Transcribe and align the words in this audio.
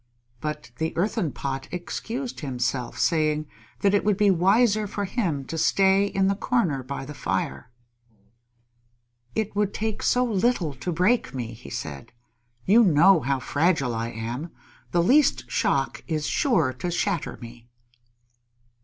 But 0.39 0.71
the 0.79 0.97
Earthen 0.97 1.31
Pot 1.31 1.67
excused 1.71 2.39
himself, 2.39 2.97
saying 2.97 3.45
that 3.81 3.93
it 3.93 4.03
would 4.03 4.17
be 4.17 4.31
wiser 4.31 4.87
for 4.87 5.05
him 5.05 5.45
to 5.45 5.59
stay 5.59 6.05
in 6.07 6.25
the 6.25 6.33
corner 6.33 6.81
by 6.81 7.05
the 7.05 7.13
fire. 7.13 7.69
"It 9.35 9.55
would 9.55 9.75
take 9.75 10.01
so 10.01 10.25
little 10.25 10.73
to 10.73 10.91
break 10.91 11.35
me," 11.35 11.53
he 11.53 11.69
said. 11.69 12.13
"You 12.65 12.83
know 12.83 13.19
how 13.19 13.37
fragile 13.39 13.93
I 13.93 14.07
am. 14.09 14.49
The 14.91 15.03
least 15.03 15.51
shock 15.51 16.03
is 16.07 16.25
sure 16.25 16.73
to 16.73 16.89
shatter 16.89 17.37
me!" 17.39 17.69